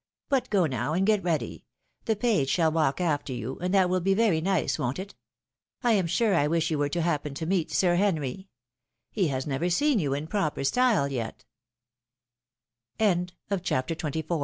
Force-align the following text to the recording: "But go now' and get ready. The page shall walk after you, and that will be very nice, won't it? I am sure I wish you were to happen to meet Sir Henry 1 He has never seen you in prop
"But 0.29 0.49
go 0.49 0.65
now' 0.65 0.93
and 0.93 1.05
get 1.05 1.21
ready. 1.23 1.63
The 2.05 2.15
page 2.15 2.49
shall 2.49 2.71
walk 2.71 2.99
after 2.99 3.33
you, 3.33 3.59
and 3.59 3.71
that 3.75 3.87
will 3.87 3.99
be 3.99 4.15
very 4.15 4.41
nice, 4.41 4.79
won't 4.79 4.97
it? 4.97 5.13
I 5.83 5.91
am 5.91 6.07
sure 6.07 6.33
I 6.33 6.47
wish 6.47 6.71
you 6.71 6.79
were 6.79 6.89
to 6.89 7.03
happen 7.03 7.35
to 7.35 7.45
meet 7.45 7.69
Sir 7.69 7.97
Henry 7.97 8.33
1 9.11 9.11
He 9.11 9.27
has 9.27 9.45
never 9.45 9.69
seen 9.69 9.99
you 9.99 10.15
in 10.15 10.25
prop 10.25 10.57